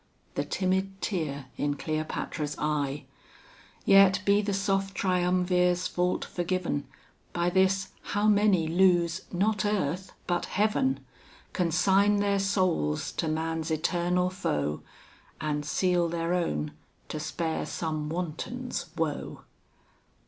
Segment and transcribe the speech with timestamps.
[0.33, 3.05] The timid tear in Cleopatra's eye.
[3.85, 6.87] Yet be the soft triumvir's fault forgiven,
[7.33, 11.05] By this, how many lose not earth but heaven!
[11.53, 14.81] Consign their souls to man's eternal foe,
[15.39, 16.71] And seal their own,
[17.09, 19.43] to spare some wanton's, woe!